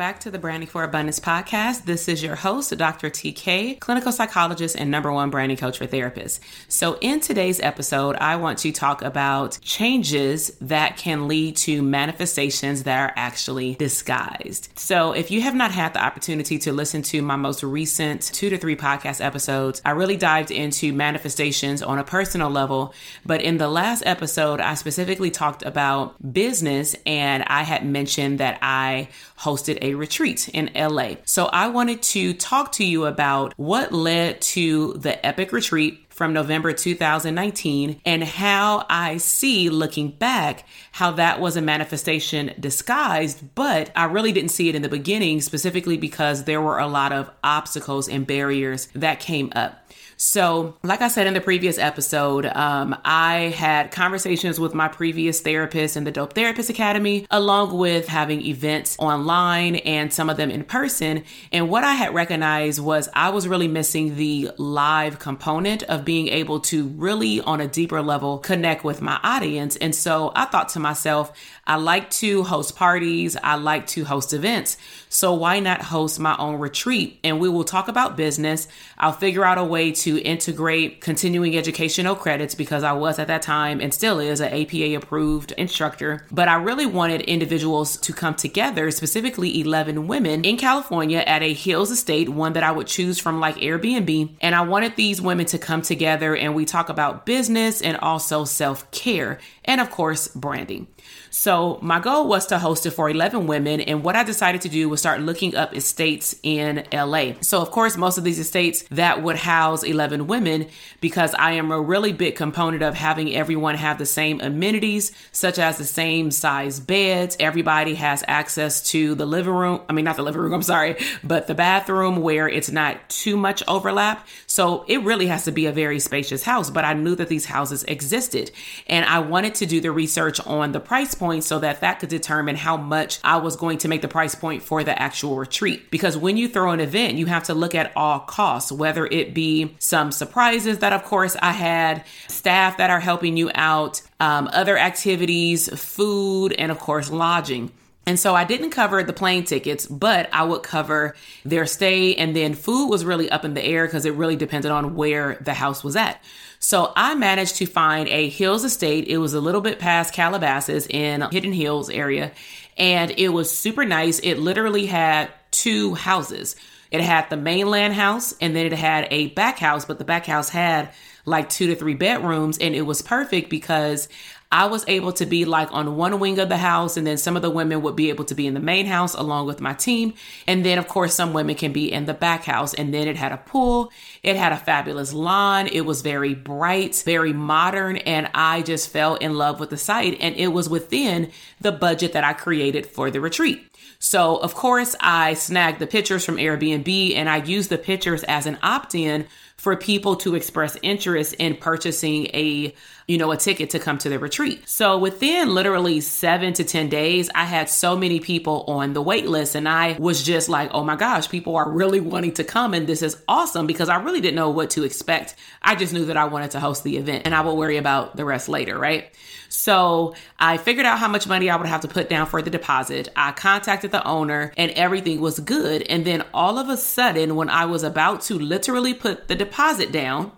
[0.00, 1.84] Back to the Branding for Abundance podcast.
[1.84, 3.10] This is your host, Dr.
[3.10, 6.40] TK, clinical psychologist and number one branding coach for therapists.
[6.68, 12.84] So, in today's episode, I want to talk about changes that can lead to manifestations
[12.84, 14.70] that are actually disguised.
[14.74, 18.48] So, if you have not had the opportunity to listen to my most recent two
[18.48, 22.94] to three podcast episodes, I really dived into manifestations on a personal level.
[23.26, 28.58] But in the last episode, I specifically talked about business and I had mentioned that
[28.62, 31.16] I hosted a retreat in LA.
[31.24, 36.34] So I wanted to talk to you about what led to the epic retreat from
[36.34, 43.90] November 2019 and how I see looking back how that was a manifestation disguised, but
[43.96, 47.30] I really didn't see it in the beginning specifically because there were a lot of
[47.42, 49.90] obstacles and barriers that came up.
[50.22, 55.40] So, like I said in the previous episode, um, I had conversations with my previous
[55.40, 60.50] therapist in the Dope Therapist Academy, along with having events online and some of them
[60.50, 61.24] in person.
[61.52, 66.28] And what I had recognized was I was really missing the live component of being
[66.28, 69.76] able to really, on a deeper level, connect with my audience.
[69.76, 71.32] And so I thought to myself,
[71.66, 74.76] I like to host parties, I like to host events.
[75.08, 77.20] So why not host my own retreat?
[77.24, 78.68] And we will talk about business.
[78.98, 83.42] I'll figure out a way to integrate continuing educational credits because I was at that
[83.42, 86.26] time and still is an APA approved instructor.
[86.30, 91.52] But I really wanted individuals to come together, specifically 11 women in California at a
[91.52, 94.36] Hills estate, one that I would choose from like Airbnb.
[94.40, 98.44] And I wanted these women to come together and we talk about business and also
[98.44, 100.86] self care and of course branding.
[101.30, 103.80] So my goal was to host it for 11 women.
[103.80, 107.32] And what I decided to do was start looking up estates in LA.
[107.40, 110.68] So of course, most of these estates that would house 11 women,
[111.00, 115.58] because I am a really big component of having everyone have the same amenities, such
[115.58, 117.36] as the same size beds.
[117.38, 119.82] Everybody has access to the living room.
[119.88, 123.36] I mean, not the living room, I'm sorry, but the bathroom where it's not too
[123.36, 124.26] much overlap.
[124.46, 126.70] So it really has to be a very spacious house.
[126.70, 128.50] But I knew that these houses existed.
[128.86, 132.08] And I wanted to do the research on the price point so that that could
[132.08, 135.90] determine how much I was going to make the price point for the actual retreat.
[135.90, 139.34] Because when you throw an event, you have to look at all costs, whether it
[139.34, 144.48] be some surprises that, of course, I had, staff that are helping you out, um,
[144.52, 147.72] other activities, food, and of course, lodging.
[148.06, 151.14] And so I didn't cover the plane tickets, but I would cover
[151.44, 152.14] their stay.
[152.14, 155.36] And then food was really up in the air because it really depended on where
[155.40, 156.22] the house was at.
[156.60, 159.08] So I managed to find a Hills estate.
[159.08, 162.32] It was a little bit past Calabasas in Hidden Hills area.
[162.76, 164.18] And it was super nice.
[164.20, 166.56] It literally had two houses.
[166.90, 170.26] It had the mainland house and then it had a back house, but the back
[170.26, 170.90] house had
[171.24, 172.58] like two to three bedrooms.
[172.58, 174.08] And it was perfect because
[174.52, 177.36] I was able to be like on one wing of the house, and then some
[177.36, 179.74] of the women would be able to be in the main house along with my
[179.74, 180.14] team.
[180.48, 182.74] And then, of course, some women can be in the back house.
[182.74, 183.92] And then it had a pool,
[184.24, 189.14] it had a fabulous lawn, it was very bright, very modern, and I just fell
[189.14, 190.18] in love with the site.
[190.20, 193.69] And it was within the budget that I created for the retreat.
[194.02, 198.46] So, of course, I snagged the pictures from Airbnb and I used the pictures as
[198.46, 199.26] an opt in
[199.58, 202.74] for people to express interest in purchasing a
[203.10, 204.62] you know, a ticket to come to the retreat.
[204.68, 209.26] So within literally seven to 10 days, I had so many people on the wait
[209.26, 212.72] list and I was just like, oh my gosh, people are really wanting to come.
[212.72, 215.34] And this is awesome because I really didn't know what to expect.
[215.60, 218.16] I just knew that I wanted to host the event and I will worry about
[218.16, 219.12] the rest later, right?
[219.48, 222.50] So I figured out how much money I would have to put down for the
[222.50, 223.08] deposit.
[223.16, 225.82] I contacted the owner and everything was good.
[225.82, 229.90] And then all of a sudden, when I was about to literally put the deposit
[229.90, 230.30] down,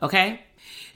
[0.00, 0.40] okay,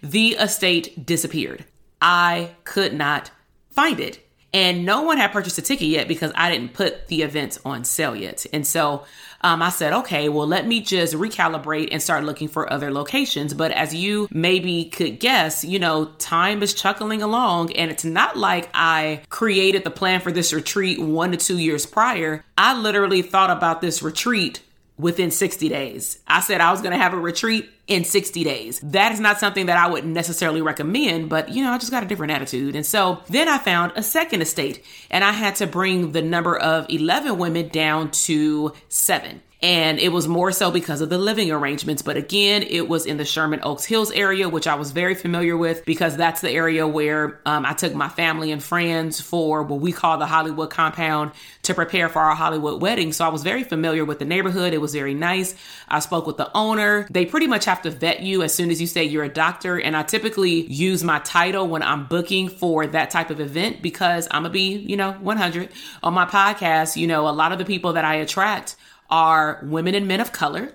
[0.03, 1.65] the estate disappeared.
[2.01, 3.31] I could not
[3.71, 4.21] find it.
[4.55, 7.85] And no one had purchased a ticket yet because I didn't put the events on
[7.85, 8.45] sale yet.
[8.53, 9.07] And so
[9.41, 13.55] um, I said, okay, well, let me just recalibrate and start looking for other locations.
[13.55, 17.73] But as you maybe could guess, you know, time is chuckling along.
[17.73, 21.87] And it's not like I created the plan for this retreat one to two years
[21.87, 22.45] prior.
[22.59, 24.61] I literally thought about this retreat
[25.03, 26.19] within 60 days.
[26.27, 28.81] I said I was going to have a retreat in 60 days.
[28.81, 32.03] That is not something that I would necessarily recommend, but you know, I just got
[32.03, 32.77] a different attitude.
[32.77, 36.57] And so then I found a second estate and I had to bring the number
[36.57, 39.43] of 11 women down to seven.
[39.63, 42.03] And it was more so because of the living arrangements.
[42.03, 45.57] But again, it was in the Sherman Oaks Hills area, which I was very familiar
[45.57, 49.81] with because that's the area where um, I took my family and friends for what
[49.81, 51.31] we call the Hollywood compound
[51.63, 53.13] to prepare for our Hollywood wedding.
[53.13, 54.75] So I was very familiar with the neighborhood.
[54.75, 55.55] It was very nice.
[55.87, 57.07] I spoke with the owner.
[57.11, 59.81] They pretty much have to vet you as soon as you say you're a doctor.
[59.81, 64.27] And I typically use my title when I'm booking for that type of event because
[64.33, 65.69] I'm going to be, you know, 100
[66.03, 66.97] on my podcast.
[66.97, 68.75] You know, a lot of the people that I attract
[69.13, 70.73] are women and men of color.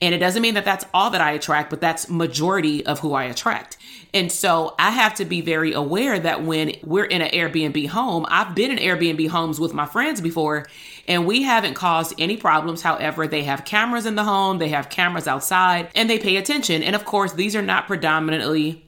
[0.00, 3.14] And it doesn't mean that that's all that I attract, but that's majority of who
[3.14, 3.78] I attract.
[4.14, 8.24] And so I have to be very aware that when we're in an Airbnb home,
[8.28, 10.66] I've been in Airbnb homes with my friends before
[11.08, 12.82] and we haven't caused any problems.
[12.82, 16.82] However, they have cameras in the home, they have cameras outside, and they pay attention.
[16.82, 18.84] And of course, these are not predominantly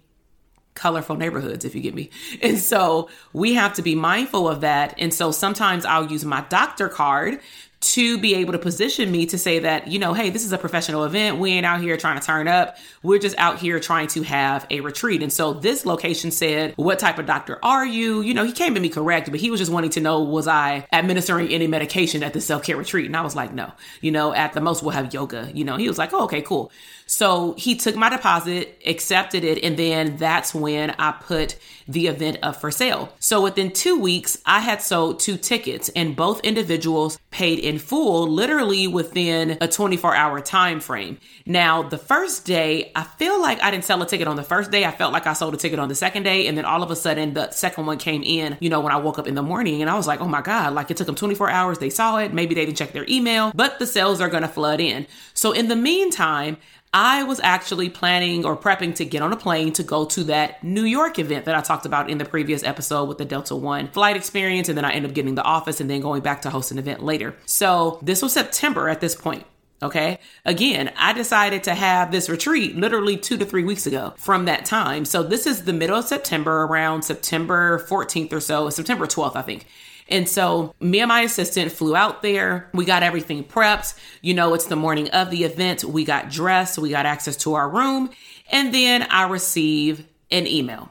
[0.75, 2.11] colorful neighborhoods, if you get me.
[2.43, 4.95] And so we have to be mindful of that.
[4.99, 7.41] And so sometimes I'll use my doctor card
[7.81, 10.59] to be able to position me to say that, you know, hey, this is a
[10.59, 11.39] professional event.
[11.39, 12.77] We ain't out here trying to turn up.
[13.03, 15.23] We're just out here trying to have a retreat.
[15.23, 18.21] And so this location said, what type of doctor are you?
[18.21, 20.47] You know, he came to me correct, but he was just wanting to know, was
[20.47, 23.07] I administering any medication at the self care retreat?
[23.07, 23.73] And I was like, no,
[24.03, 26.43] you know, at the most we'll have yoga, you know, he was like, oh, okay,
[26.43, 26.71] cool.
[27.11, 31.57] So he took my deposit, accepted it, and then that's when I put
[31.89, 33.13] the event up for sale.
[33.19, 38.29] So within two weeks, I had sold two tickets, and both individuals paid in full,
[38.29, 41.19] literally within a 24 hour time frame.
[41.45, 44.71] Now, the first day, I feel like I didn't sell a ticket on the first
[44.71, 44.85] day.
[44.85, 46.93] I felt like I sold a ticket on the second day, and then all of
[46.93, 49.43] a sudden, the second one came in, you know, when I woke up in the
[49.43, 51.79] morning, and I was like, oh my God, like it took them 24 hours.
[51.79, 52.33] They saw it.
[52.33, 55.09] Maybe they didn't check their email, but the sales are going to flood in.
[55.35, 56.57] So in the meantime,
[56.93, 60.65] I was actually planning or prepping to get on a plane to go to that
[60.65, 63.87] New York event that I talked about in the previous episode with the Delta One
[63.89, 64.69] flight experience.
[64.69, 66.79] And then I ended up getting the office and then going back to host an
[66.79, 67.37] event later.
[67.47, 69.47] So this was September at this point.
[69.83, 70.19] Okay.
[70.45, 74.65] Again, I decided to have this retreat literally two to three weeks ago from that
[74.65, 75.05] time.
[75.05, 79.43] So this is the middle of September, around September 14th or so, September 12th, I
[79.43, 79.67] think.
[80.11, 82.69] And so me and my assistant flew out there.
[82.75, 83.99] We got everything prepped.
[84.23, 85.85] You know, it's the morning of the event.
[85.85, 88.11] We got dressed, we got access to our room,
[88.51, 90.91] and then I receive an email.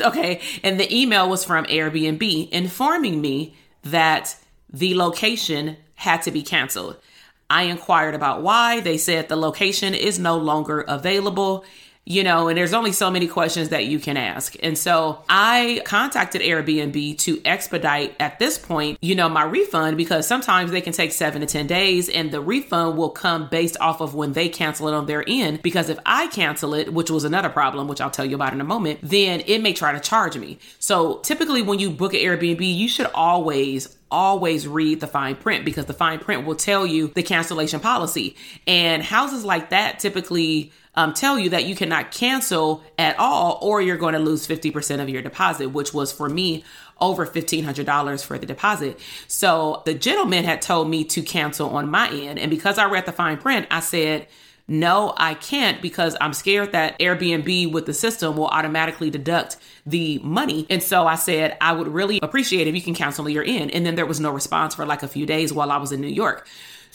[0.00, 0.40] Okay.
[0.62, 4.36] And the email was from Airbnb informing me that
[4.68, 6.96] the location had to be canceled.
[7.50, 8.80] I inquired about why.
[8.80, 11.64] They said the location is no longer available
[12.06, 14.56] you know, and there's only so many questions that you can ask.
[14.62, 20.26] And so I contacted Airbnb to expedite at this point, you know, my refund because
[20.26, 24.02] sometimes they can take seven to 10 days and the refund will come based off
[24.02, 25.62] of when they cancel it on their end.
[25.62, 28.60] Because if I cancel it, which was another problem, which I'll tell you about in
[28.60, 30.58] a moment, then it may try to charge me.
[30.78, 35.64] So typically when you book an Airbnb, you should always always read the fine print
[35.64, 38.36] because the fine print will tell you the cancellation policy.
[38.64, 43.82] And houses like that typically um, tell you that you cannot cancel at all or
[43.82, 46.64] you're going to lose 50% of your deposit, which was for me
[47.00, 48.98] over $1,500 for the deposit.
[49.26, 52.38] So the gentleman had told me to cancel on my end.
[52.38, 54.28] And because I read the fine print, I said,
[54.66, 60.18] no, I can't because I'm scared that Airbnb with the system will automatically deduct the
[60.20, 60.66] money.
[60.70, 63.72] And so I said, I would really appreciate if you can cancel your end.
[63.72, 66.00] And then there was no response for like a few days while I was in
[66.00, 66.46] New York.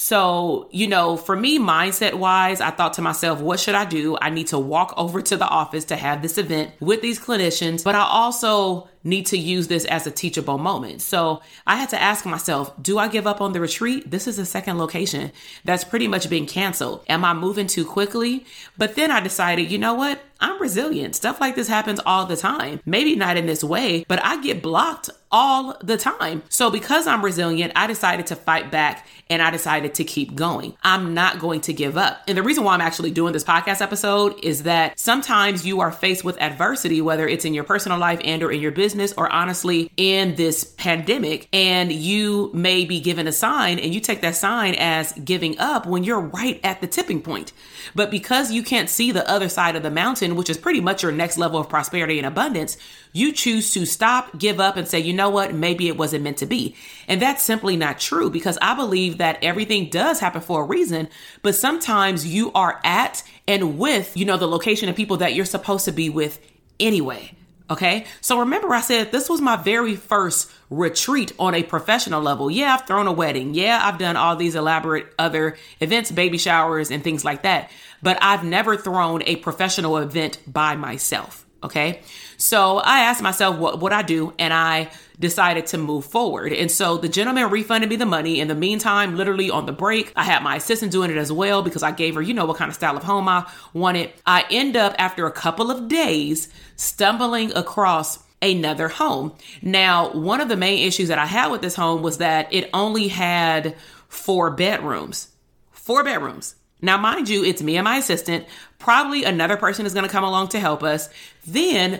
[0.02, 4.18] So, you know, for me, mindset wise, I thought to myself, what should I do?
[4.22, 7.84] I need to walk over to the office to have this event with these clinicians,
[7.84, 11.02] but I also need to use this as a teachable moment.
[11.02, 14.12] So I had to ask myself, do I give up on the retreat?
[14.12, 15.32] This is the second location
[15.64, 17.04] that's pretty much been canceled.
[17.08, 18.46] Am I moving too quickly?
[18.78, 20.20] But then I decided, you know what?
[20.42, 21.16] I'm resilient.
[21.16, 22.80] Stuff like this happens all the time.
[22.86, 26.44] Maybe not in this way, but I get blocked all the time.
[26.50, 30.76] So because I'm resilient, I decided to fight back and I decided to keep going.
[30.82, 32.22] I'm not going to give up.
[32.26, 35.92] And the reason why I'm actually doing this podcast episode is that sometimes you are
[35.92, 39.32] faced with adversity, whether it's in your personal life and or in your business or
[39.32, 44.36] honestly in this pandemic, and you may be given a sign and you take that
[44.36, 47.52] sign as giving up when you're right at the tipping point.
[47.96, 51.04] But because you can't see the other side of the mountain, which is pretty much
[51.04, 52.78] your next level of prosperity and abundance,
[53.14, 56.38] you choose to stop, give up, and say, you know what, maybe it wasn't meant
[56.38, 56.76] to be.
[57.08, 61.10] And that's simply not true because I believe that everything does happen for a reason,
[61.42, 65.46] but sometimes you are at and with, you know, the location of people that you're
[65.46, 66.40] supposed to be with
[66.80, 67.32] anyway.
[67.70, 68.06] Okay.
[68.22, 72.50] So remember, I said this was my very first retreat on a professional level.
[72.50, 73.54] Yeah, I've thrown a wedding.
[73.54, 77.70] Yeah, I've done all these elaborate other events, baby showers, and things like that.
[78.02, 81.46] But I've never thrown a professional event by myself.
[81.64, 82.02] Okay.
[82.38, 86.54] So I asked myself what would I do and I decided to move forward.
[86.54, 88.40] And so the gentleman refunded me the money.
[88.40, 91.62] In the meantime, literally on the break, I had my assistant doing it as well
[91.62, 94.12] because I gave her, you know, what kind of style of home I wanted.
[94.26, 96.48] I end up after a couple of days
[96.78, 99.34] stumbling across another home.
[99.62, 102.70] Now, one of the main issues that I had with this home was that it
[102.74, 103.76] only had
[104.08, 105.28] four bedrooms.
[105.72, 106.56] Four bedrooms.
[106.82, 108.46] Now, mind you, it's me and my assistant.
[108.78, 111.10] Probably another person is going to come along to help us.
[111.46, 112.00] Then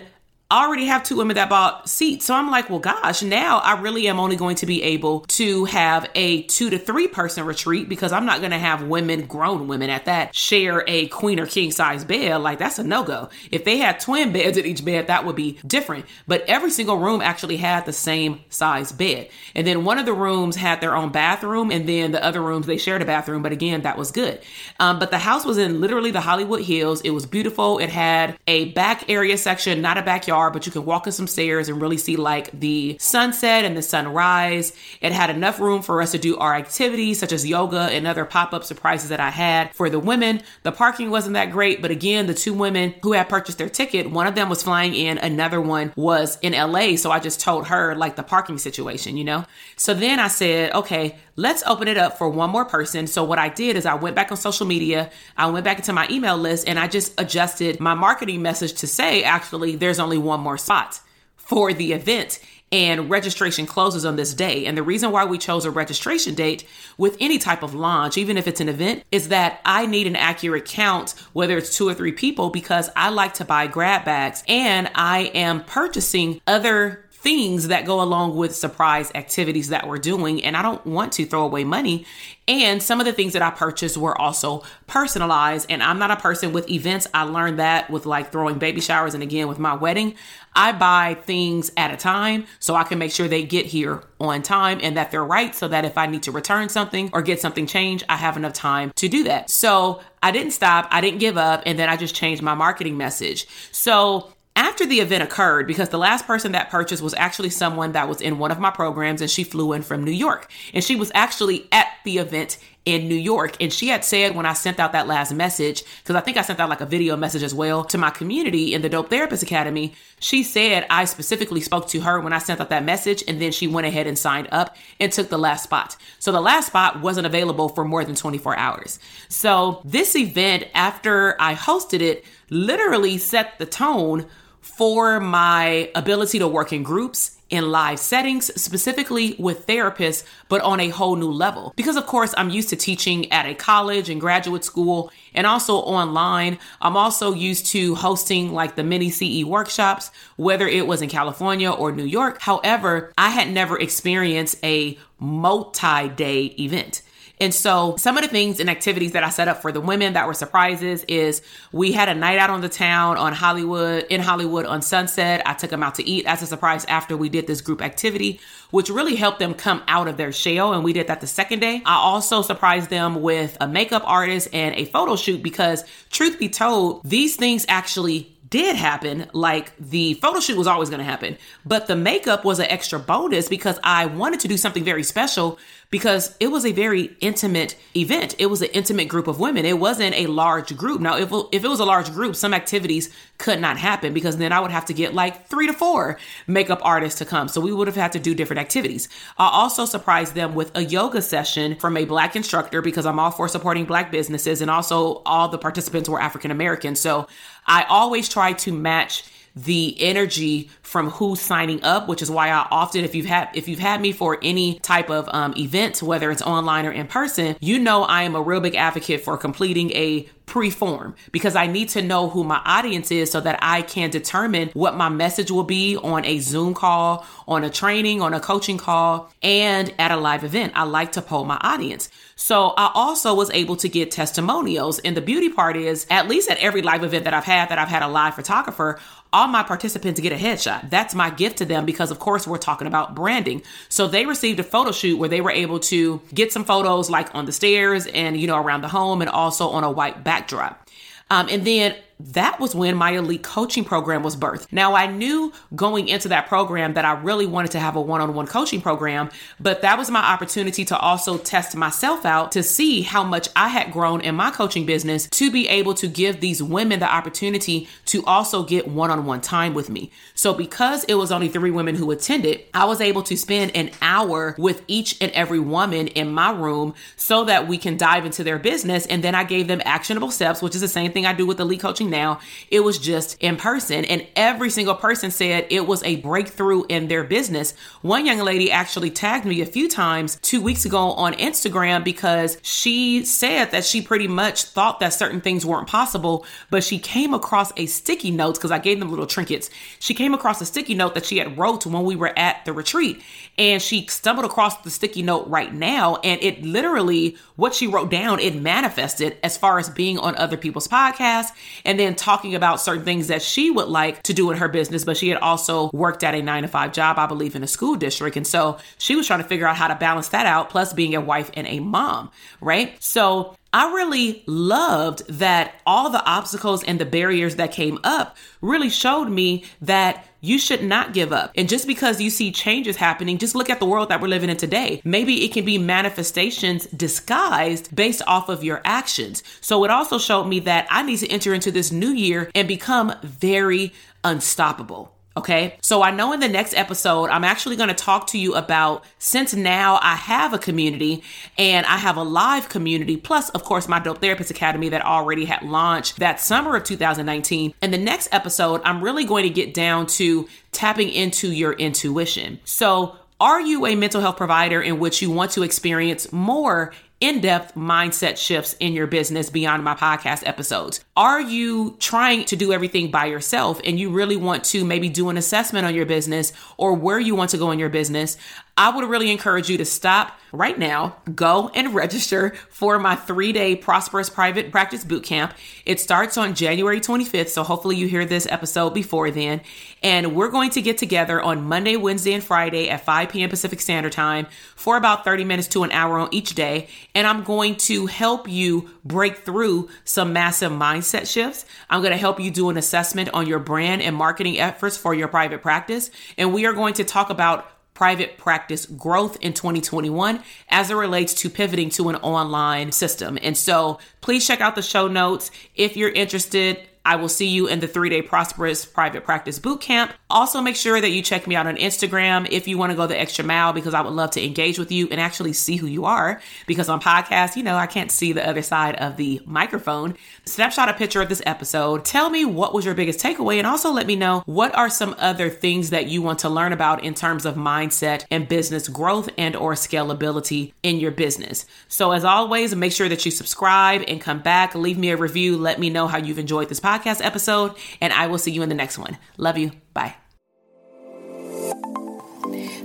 [0.52, 2.26] Already have two women that bought seats.
[2.26, 5.64] So I'm like, well, gosh, now I really am only going to be able to
[5.66, 9.68] have a two to three person retreat because I'm not going to have women, grown
[9.68, 12.38] women at that, share a queen or king size bed.
[12.38, 13.28] Like, that's a no go.
[13.52, 16.06] If they had twin beds at each bed, that would be different.
[16.26, 19.28] But every single room actually had the same size bed.
[19.54, 22.66] And then one of the rooms had their own bathroom, and then the other rooms,
[22.66, 23.42] they shared a bathroom.
[23.42, 24.40] But again, that was good.
[24.80, 27.02] Um, but the house was in literally the Hollywood Hills.
[27.02, 27.78] It was beautiful.
[27.78, 31.26] It had a back area section, not a backyard but you can walk in some
[31.26, 34.72] stairs and really see like the sunset and the sunrise.
[35.02, 38.24] It had enough room for us to do our activities such as yoga and other
[38.24, 40.40] pop-up surprises that I had for the women.
[40.62, 44.10] The parking wasn't that great, but again, the two women who had purchased their ticket,
[44.10, 47.66] one of them was flying in, another one was in LA, so I just told
[47.66, 49.44] her like the parking situation, you know?
[49.76, 53.06] So then I said, okay, let's open it up for one more person.
[53.06, 55.92] So what I did is I went back on social media, I went back into
[55.92, 60.18] my email list and I just adjusted my marketing message to say actually there's only
[60.18, 61.00] one more spot
[61.36, 62.38] for the event
[62.72, 64.66] and registration closes on this day.
[64.66, 68.36] And the reason why we chose a registration date with any type of launch, even
[68.36, 71.94] if it's an event, is that I need an accurate count, whether it's two or
[71.94, 77.68] three people, because I like to buy grab bags and I am purchasing other things
[77.68, 80.42] that go along with surprise activities that we're doing.
[80.42, 82.06] And I don't want to throw away money.
[82.48, 85.66] And some of the things that I purchased were also personalized.
[85.70, 87.06] And I'm not a person with events.
[87.12, 89.12] I learned that with like throwing baby showers.
[89.12, 90.14] And again, with my wedding,
[90.56, 94.42] I buy things at a time so I can make sure they get here on
[94.42, 97.40] time and that they're right so that if I need to return something or get
[97.40, 99.50] something changed, I have enough time to do that.
[99.50, 102.96] So I didn't stop, I didn't give up, and then I just changed my marketing
[102.96, 103.46] message.
[103.70, 108.08] So after the event occurred, because the last person that purchased was actually someone that
[108.08, 110.52] was in one of my programs and she flew in from New York.
[110.74, 113.56] And she was actually at the event in New York.
[113.58, 116.42] And she had said when I sent out that last message, because I think I
[116.42, 119.42] sent out like a video message as well to my community in the Dope Therapist
[119.42, 123.24] Academy, she said I specifically spoke to her when I sent out that message.
[123.26, 125.96] And then she went ahead and signed up and took the last spot.
[126.18, 128.98] So the last spot wasn't available for more than 24 hours.
[129.30, 134.26] So this event, after I hosted it, literally set the tone
[134.60, 140.78] for my ability to work in groups in live settings, specifically with therapists, but on
[140.78, 141.72] a whole new level.
[141.76, 145.74] Because, of course, I'm used to teaching at a college and graduate school and also
[145.74, 146.58] online.
[146.80, 151.70] I'm also used to hosting like the mini CE workshops, whether it was in California
[151.70, 152.40] or New York.
[152.40, 157.02] However, I had never experienced a multi day event.
[157.40, 160.12] And so some of the things and activities that I set up for the women
[160.12, 161.40] that were surprises is
[161.72, 165.42] we had a night out on the town on Hollywood, in Hollywood on Sunset.
[165.46, 168.40] I took them out to eat as a surprise after we did this group activity,
[168.70, 170.74] which really helped them come out of their shell.
[170.74, 171.82] And we did that the second day.
[171.86, 176.50] I also surprised them with a makeup artist and a photo shoot because truth be
[176.50, 181.38] told, these things actually did happen, like the photo shoot was always going to happen,
[181.64, 185.58] but the makeup was an extra bonus because I wanted to do something very special
[185.90, 188.36] because it was a very intimate event.
[188.38, 189.64] It was an intimate group of women.
[189.64, 191.00] It wasn't a large group.
[191.00, 194.52] Now, if, if it was a large group, some activities could not happen because then
[194.52, 197.48] I would have to get like three to four makeup artists to come.
[197.48, 199.08] So we would have had to do different activities.
[199.36, 203.32] I also surprised them with a yoga session from a black instructor because I'm all
[203.32, 206.94] for supporting black businesses and also all the participants were African American.
[206.94, 207.26] So
[207.70, 209.24] I always try to match
[209.54, 213.68] the energy from who's signing up, which is why I often, if you've had if
[213.68, 217.56] you've had me for any type of um, event, whether it's online or in person,
[217.60, 221.88] you know I am a real big advocate for completing a pre-form because I need
[221.90, 225.64] to know who my audience is so that I can determine what my message will
[225.64, 230.16] be on a Zoom call, on a training, on a coaching call, and at a
[230.16, 230.72] live event.
[230.74, 232.10] I like to poll my audience.
[232.36, 234.98] So I also was able to get testimonials.
[234.98, 237.78] And the beauty part is, at least at every live event that I've had, that
[237.78, 238.98] I've had a live photographer,
[239.32, 240.90] all my participants get a headshot.
[240.90, 243.62] That's my gift to them because, of course, we're talking about branding.
[243.88, 247.32] So they received a photo shoot where they were able to get some photos like
[247.34, 250.88] on the stairs and, you know, around the home and also on a white backdrop.
[251.30, 251.94] Um, and then
[252.28, 254.66] that was when my elite coaching program was birthed.
[254.70, 258.20] Now, I knew going into that program that I really wanted to have a one
[258.20, 262.62] on one coaching program, but that was my opportunity to also test myself out to
[262.62, 266.40] see how much I had grown in my coaching business to be able to give
[266.40, 270.10] these women the opportunity to also get one on one time with me.
[270.34, 273.90] So, because it was only three women who attended, I was able to spend an
[274.02, 278.44] hour with each and every woman in my room so that we can dive into
[278.44, 279.06] their business.
[279.06, 281.60] And then I gave them actionable steps, which is the same thing I do with
[281.60, 282.40] elite coaching now.
[282.70, 284.04] It was just in person.
[284.04, 287.74] And every single person said it was a breakthrough in their business.
[288.02, 292.58] One young lady actually tagged me a few times two weeks ago on Instagram because
[292.62, 297.32] she said that she pretty much thought that certain things weren't possible, but she came
[297.32, 299.70] across a sticky note because I gave them little trinkets.
[299.98, 302.72] She came across a sticky note that she had wrote when we were at the
[302.72, 303.22] retreat
[303.60, 308.10] and she stumbled across the sticky note right now and it literally what she wrote
[308.10, 311.52] down it manifested as far as being on other people's podcasts
[311.84, 315.04] and then talking about certain things that she would like to do in her business,
[315.04, 317.68] but she had also worked at a nine to five job, I believe, in a
[317.68, 318.36] school district.
[318.36, 321.14] And so she was trying to figure out how to balance that out, plus being
[321.14, 322.96] a wife and a mom, right?
[323.02, 328.88] So I really loved that all the obstacles and the barriers that came up really
[328.88, 331.52] showed me that you should not give up.
[331.54, 334.50] And just because you see changes happening, just look at the world that we're living
[334.50, 335.00] in today.
[335.04, 339.44] Maybe it can be manifestations disguised based off of your actions.
[339.60, 342.66] So it also showed me that I need to enter into this new year and
[342.66, 343.92] become very
[344.24, 345.14] unstoppable.
[345.40, 345.78] Okay.
[345.80, 349.04] So I know in the next episode, I'm actually going to talk to you about
[349.18, 351.22] since now I have a community
[351.56, 355.46] and I have a live community, plus, of course, my Dope Therapist Academy that already
[355.46, 357.72] had launched that summer of 2019.
[357.80, 362.60] In the next episode, I'm really going to get down to tapping into your intuition.
[362.64, 367.40] So, are you a mental health provider in which you want to experience more in
[367.40, 371.04] depth mindset shifts in your business beyond my podcast episodes?
[371.16, 375.28] Are you trying to do everything by yourself and you really want to maybe do
[375.28, 378.38] an assessment on your business or where you want to go in your business?
[378.80, 383.52] I would really encourage you to stop right now, go and register for my three
[383.52, 385.52] day Prosperous Private Practice Bootcamp.
[385.84, 389.60] It starts on January 25th, so hopefully you hear this episode before then.
[390.02, 393.50] And we're going to get together on Monday, Wednesday, and Friday at 5 p.m.
[393.50, 396.88] Pacific Standard Time for about 30 minutes to an hour on each day.
[397.14, 401.66] And I'm going to help you break through some massive mindset shifts.
[401.90, 405.12] I'm going to help you do an assessment on your brand and marketing efforts for
[405.12, 406.10] your private practice.
[406.38, 411.34] And we are going to talk about private practice growth in 2021 as it relates
[411.34, 413.38] to pivoting to an online system.
[413.42, 416.78] And so please check out the show notes if you're interested.
[417.04, 420.12] I will see you in the three day prosperous private practice boot camp.
[420.28, 423.06] Also, make sure that you check me out on Instagram if you want to go
[423.06, 425.86] the extra mile because I would love to engage with you and actually see who
[425.86, 426.40] you are.
[426.66, 430.14] Because on podcasts, you know, I can't see the other side of the microphone.
[430.44, 432.04] Snapshot a picture of this episode.
[432.04, 435.14] Tell me what was your biggest takeaway and also let me know what are some
[435.18, 439.30] other things that you want to learn about in terms of mindset and business growth
[439.38, 441.64] and or scalability in your business.
[441.88, 445.56] So as always, make sure that you subscribe and come back, leave me a review,
[445.56, 448.62] let me know how you've enjoyed this podcast podcast episode, and I will see you
[448.62, 449.16] in the next one.
[449.36, 449.72] Love you.
[449.94, 450.14] Bye.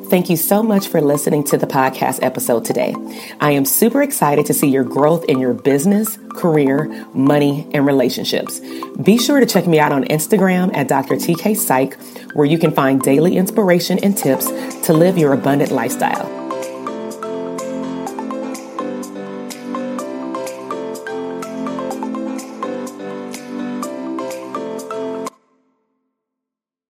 [0.07, 2.93] Thank you so much for listening to the podcast episode today.
[3.41, 8.61] I am super excited to see your growth in your business, career, money, and relationships.
[9.01, 11.15] Be sure to check me out on Instagram at Dr.
[11.15, 11.99] TK Psych,
[12.33, 14.45] where you can find daily inspiration and tips
[14.85, 16.44] to live your abundant lifestyle.